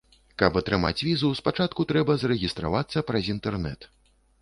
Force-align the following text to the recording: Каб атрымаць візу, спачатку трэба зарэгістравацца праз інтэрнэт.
Каб 0.41 0.55
атрымаць 0.61 1.03
візу, 1.09 1.29
спачатку 1.41 1.87
трэба 1.93 2.17
зарэгістравацца 2.25 3.07
праз 3.11 3.33
інтэрнэт. 3.39 3.93